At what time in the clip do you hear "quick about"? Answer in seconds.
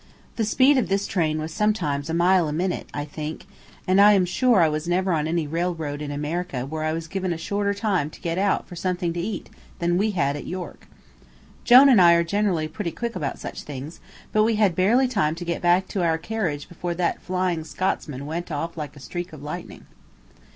12.89-13.37